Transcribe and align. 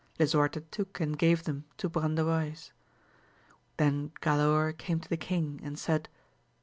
Lisuarte 0.19 0.61
took 0.71 0.99
and 0.99 1.15
gave 1.15 1.43
them 1.43 1.65
to 1.77 1.87
Brandoyuas. 1.87 2.71
Then 3.77 4.09
Galaor 4.19 4.75
came 4.75 4.99
to 4.99 5.07
the 5.07 5.15
king 5.15 5.59
and 5.63 5.77
said. 5.77 6.09